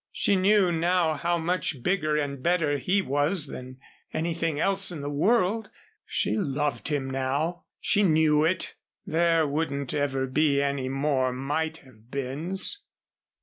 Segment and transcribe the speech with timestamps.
[0.11, 3.77] She knew now how much bigger and better he was than
[4.11, 5.69] anything else in the world.
[6.07, 7.65] She loved him now.
[7.79, 8.73] She knew it.
[9.05, 12.81] There wouldn't ever be any more might have beens.